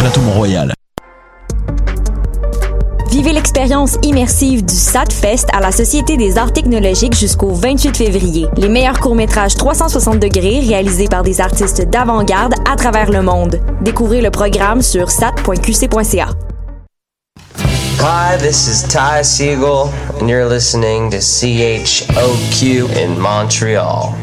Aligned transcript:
plateau 0.00 0.22
Mont-Royal. 0.22 0.72
Vivez 3.10 3.32
l'expérience 3.32 3.98
immersive 4.02 4.64
du 4.64 4.74
SATFest 4.74 5.46
à 5.52 5.60
la 5.60 5.72
Société 5.72 6.16
des 6.16 6.38
arts 6.38 6.52
technologiques 6.54 7.14
jusqu'au 7.14 7.50
28 7.50 7.96
février. 7.96 8.46
Les 8.56 8.68
meilleurs 8.68 8.98
courts-métrages 8.98 9.56
360 9.56 10.18
degrés 10.18 10.60
réalisés 10.60 11.08
par 11.08 11.22
des 11.22 11.40
artistes 11.42 11.82
d'avant-garde 11.90 12.54
à 12.70 12.76
travers 12.76 13.10
le 13.10 13.20
monde. 13.20 13.60
Découvrez 13.82 14.22
le 14.22 14.30
programme 14.30 14.80
sur 14.80 15.10
sat.qc.ca. 15.10 16.28
Hi, 18.02 18.38
this 18.38 18.66
is 18.66 18.82
Ty 18.88 19.22
Siegel, 19.22 19.92
and 20.18 20.30
you're 20.30 20.48
listening 20.48 21.10
to 21.10 21.18
CHOQ 21.18 22.88
in 22.96 23.20
Montreal. 23.20 24.14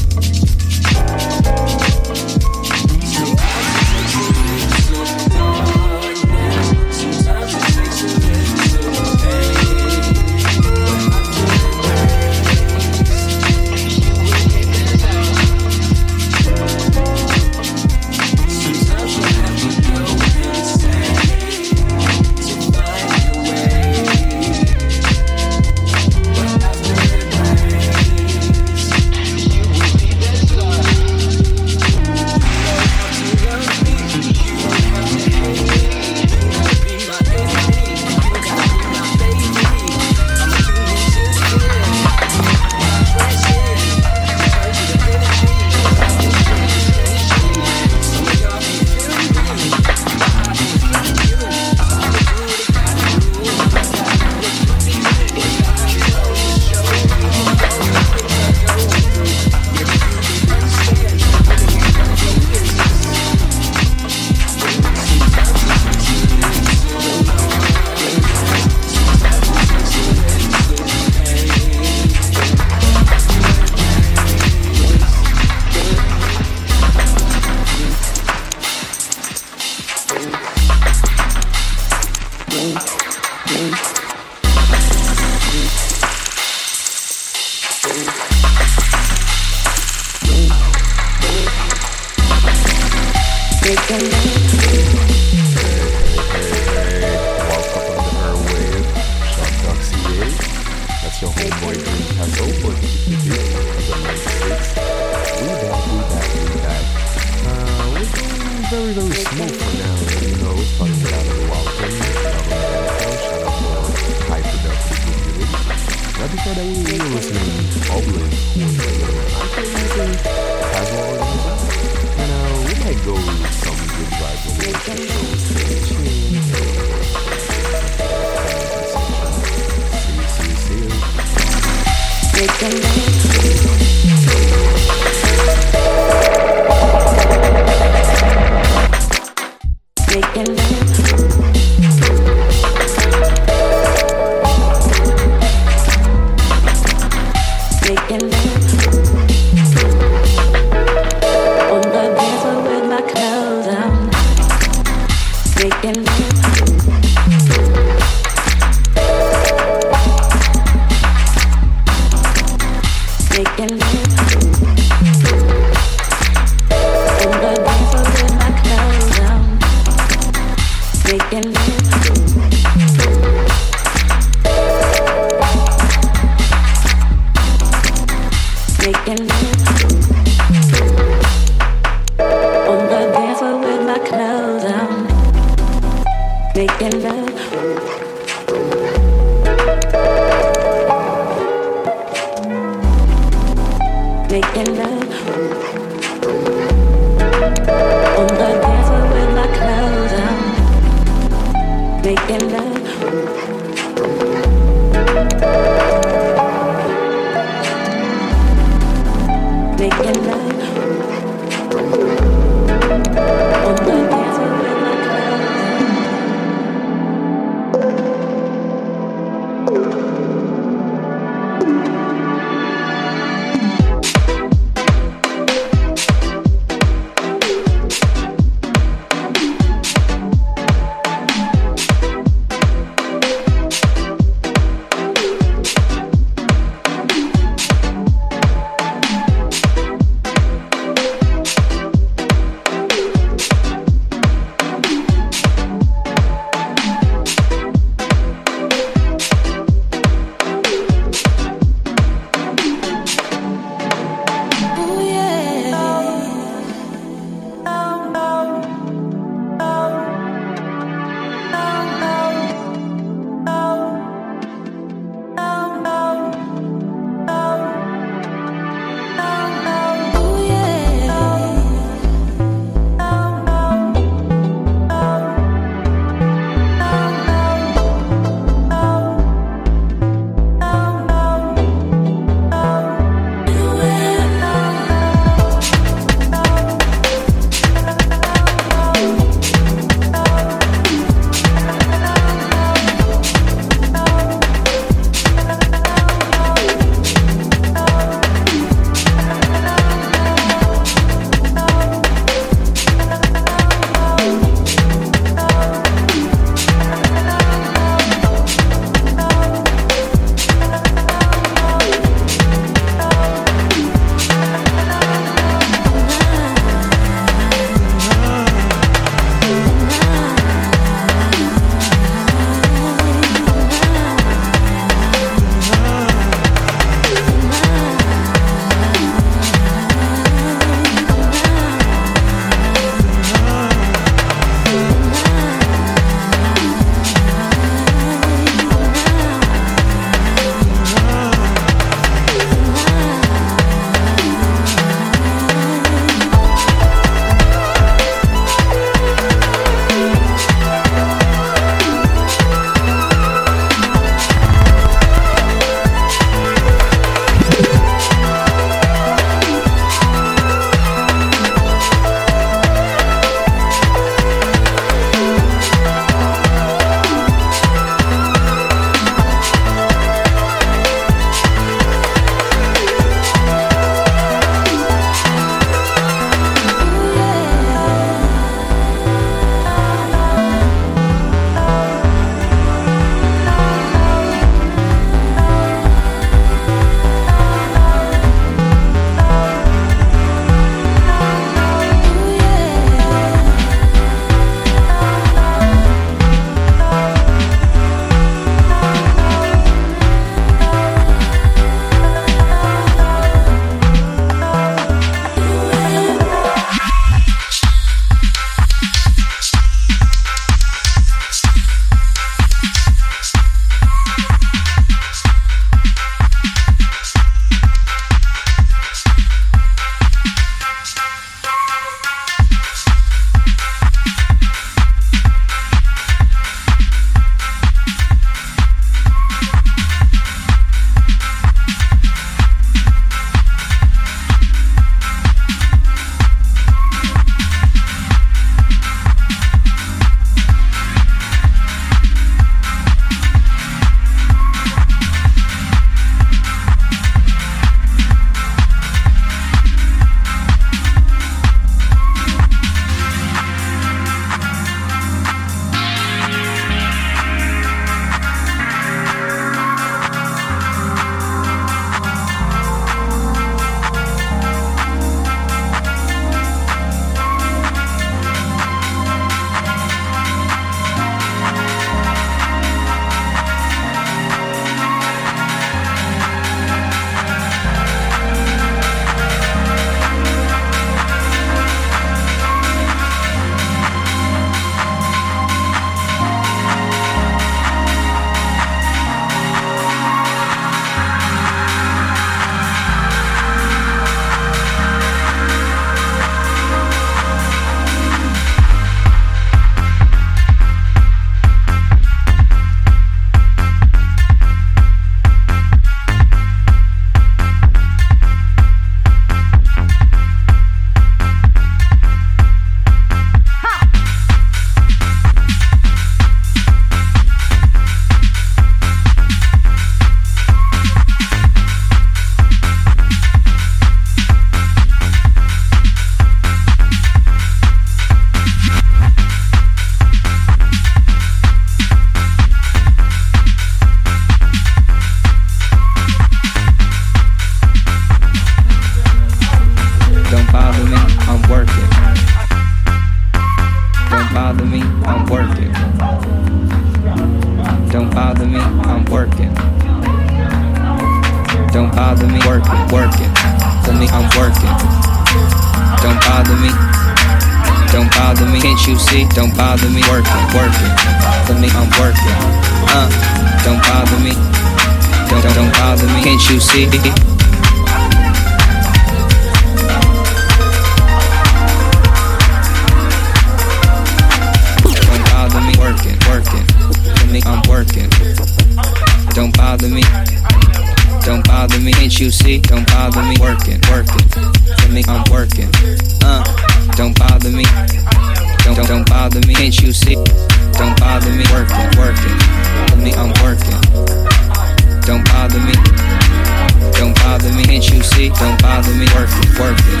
See? 598.20 598.28
Don't 598.28 598.60
bother 598.60 598.92
me, 598.94 599.06
working, 599.14 599.48
working. 599.58 600.00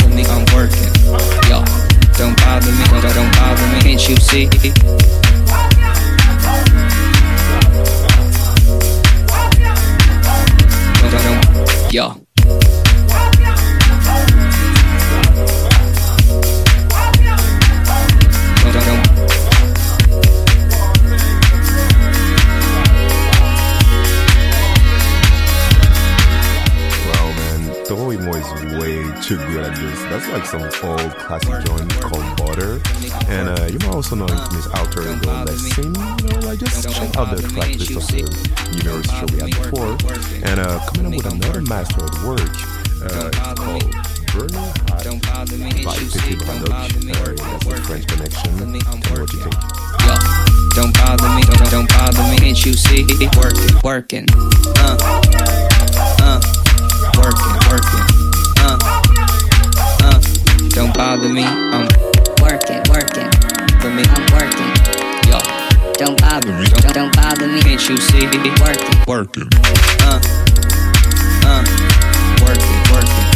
For 0.00 0.08
me, 0.08 0.24
I'm 0.26 0.44
working. 0.54 0.90
Yo, 1.48 1.64
don't 2.18 2.36
bother 2.38 2.72
me, 2.72 2.84
don't, 2.90 3.14
don't 3.14 3.32
bother 3.36 3.66
me, 3.72 3.80
can't 3.80 4.08
you 4.08 4.16
see? 4.16 4.48
Don't, 11.00 11.10
don't, 11.10 11.22
don't, 11.22 11.92
yo. 11.92 12.19
Too 29.30 29.36
good 29.46 29.62
at 29.62 29.76
this. 29.78 30.02
That's 30.10 30.28
like 30.30 30.44
some 30.44 30.62
old 30.90 31.14
classic 31.22 31.64
joint 31.64 31.88
called 32.02 32.26
Butter. 32.36 32.82
And 33.30 33.46
uh, 33.48 33.70
you 33.70 33.78
might 33.78 33.94
also 33.94 34.16
know 34.16 34.26
his 34.26 34.66
alter 34.74 35.02
ego 35.06 35.30
Lesson. 35.46 35.94
You 35.94 36.34
know, 36.34 36.50
like 36.50 36.58
just 36.58 36.90
check 36.90 37.16
out 37.16 37.30
the 37.30 37.46
track 37.46 37.78
list 37.78 37.94
of 37.94 38.02
the 38.10 38.26
numerous 38.82 39.06
show 39.06 39.30
we 39.30 39.38
had 39.38 39.54
before. 39.54 39.94
And 40.42 40.58
uh, 40.58 40.82
coming 40.90 41.14
up 41.14 41.22
with 41.22 41.30
another 41.30 41.62
master 41.62 42.02
at 42.02 42.14
work. 42.26 42.42
Uh, 43.06 43.30
called 43.54 43.86
Hot 44.34 45.04
Don't 45.06 45.22
bother 45.22 45.56
me, 45.62 45.78
by 45.86 45.94
Petit 45.94 46.34
Brandoch. 46.34 46.74
Uh, 46.74 46.90
that's 46.90 47.64
the. 47.64 47.78
French 47.86 48.06
connection. 48.10 48.58
Tell 48.58 48.66
me 48.66 48.82
what 48.82 49.30
you 49.30 49.46
think. 49.46 49.54
Yo, 50.10 50.18
don't 50.74 50.90
bother 50.98 51.30
me, 51.38 51.42
don't, 51.46 51.70
don't 51.70 51.88
bother 51.88 52.26
me, 52.34 52.36
can't 52.50 52.66
you 52.66 52.74
see? 52.74 53.06
Working, 53.38 53.78
working, 53.86 54.26
uh, 54.74 54.98
uh, 56.18 56.42
working, 57.14 57.54
working, 57.70 58.19
don't 60.80 60.94
bother 60.96 61.28
me, 61.28 61.44
I'm 61.44 61.86
Working, 62.40 62.80
working, 62.88 63.28
for 63.80 63.90
me, 63.92 64.02
I'm 64.16 64.24
working. 64.32 64.72
yo, 65.28 65.38
Don't 65.98 66.18
bother 66.22 66.54
me, 66.56 66.64
don't, 66.68 66.94
don't 66.94 67.14
bother 67.16 67.46
me. 67.48 67.60
can't 67.60 67.86
you 67.86 67.98
see? 67.98 68.24
Working, 68.24 69.04
Working, 69.06 69.48
uh, 70.00 70.20
uh, 71.44 71.64
working, 72.40 72.80
working, 72.88 73.28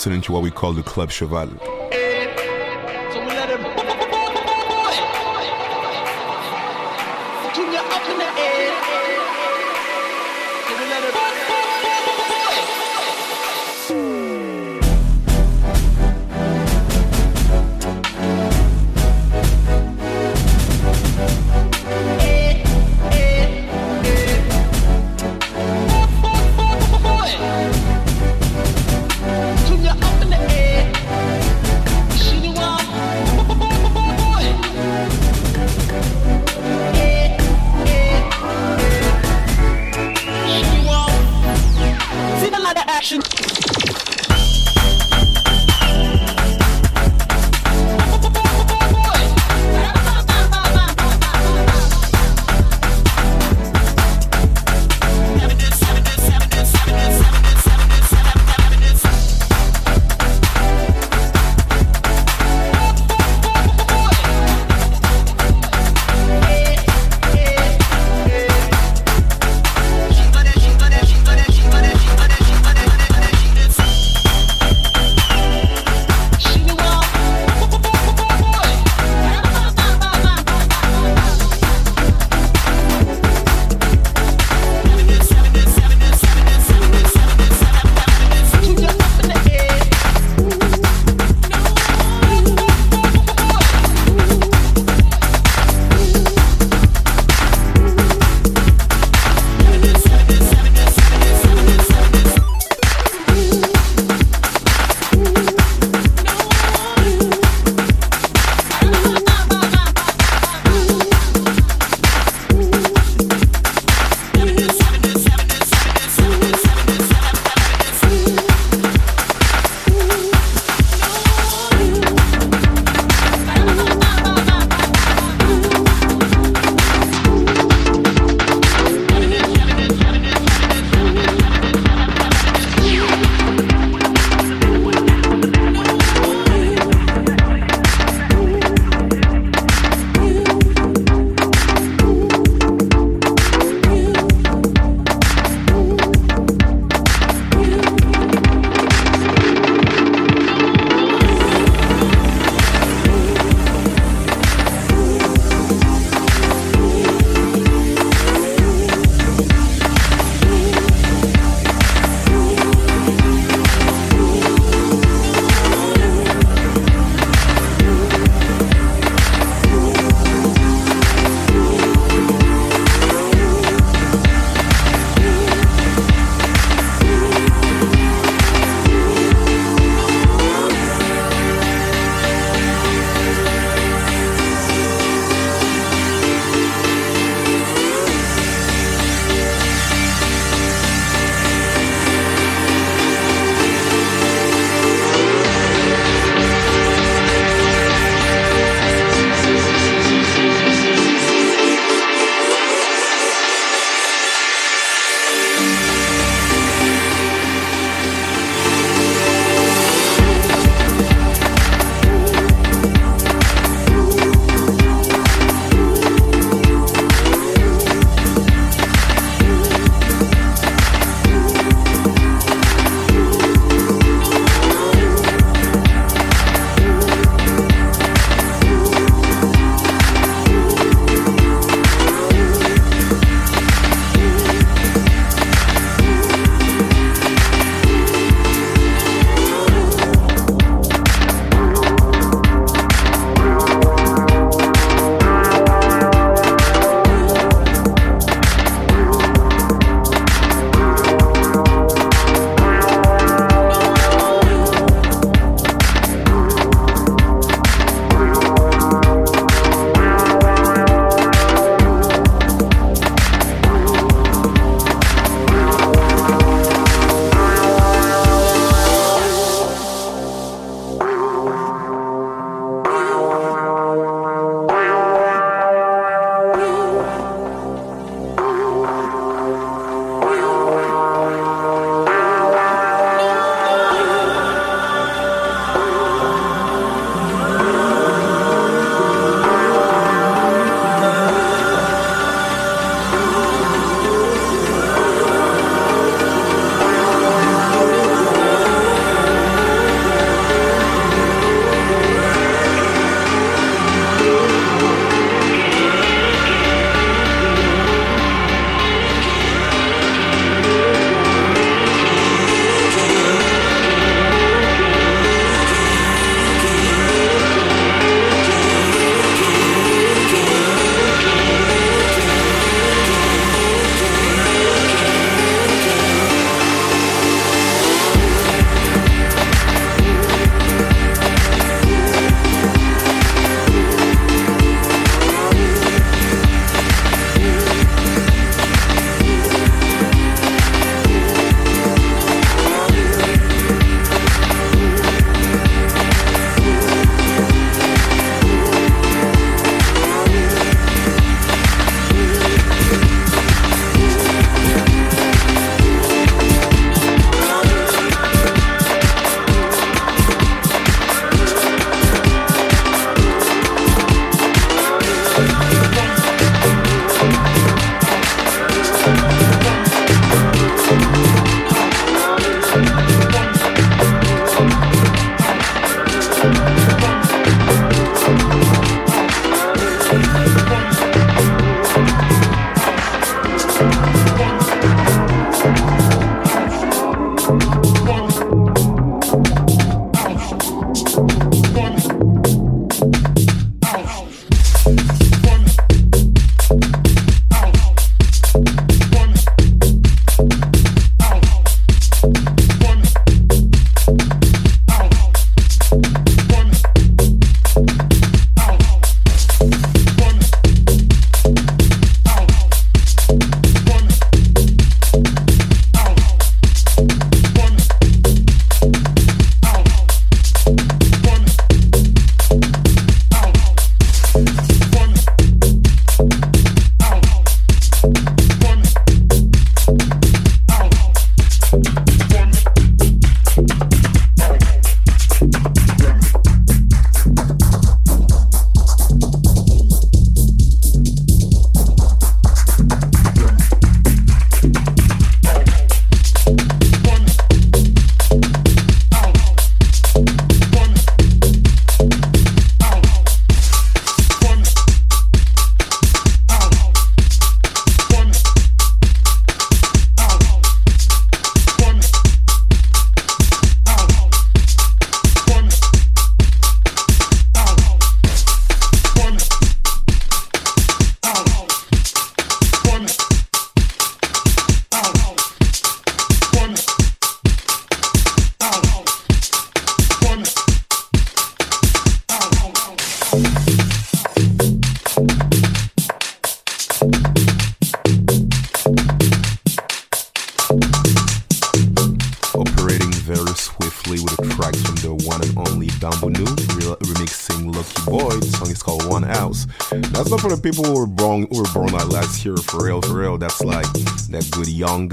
Listening 0.00 0.22
to 0.22 0.32
what 0.32 0.42
we 0.42 0.50
call 0.50 0.72
the 0.72 0.82
Club 0.82 1.10
Cheval. 1.10 1.79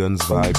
Vibrations 0.07 0.21
Vibe. 0.29 0.56